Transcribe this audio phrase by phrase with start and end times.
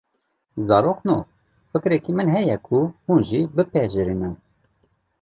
[0.67, 1.17] Zarokno,
[1.71, 4.33] fikrekî min heye ku hûn jî pipejrînin